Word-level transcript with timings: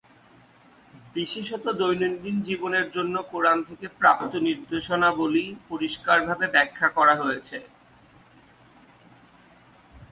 বিশেষত 1.15 1.65
দৈনন্দিন 1.81 2.35
জীবনের 2.41 2.87
জন্য 2.91 3.15
কুরআন 3.31 3.57
থেকে 3.63 3.87
প্রাপ্ত 3.99 4.31
নির্দেশাবলী 4.47 5.45
পরিষ্কারভাবে 5.69 6.45
ব্যাখ্যা 6.55 6.87
করা 6.97 7.15
হয়েছে। 7.15 7.57